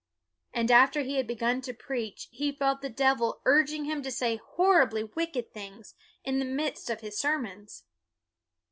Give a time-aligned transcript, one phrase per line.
[0.51, 4.37] And after he had begun to preach, he felt the devil urging him to say
[4.37, 5.93] horribly wicked things
[6.23, 7.83] in the midst of his sermons.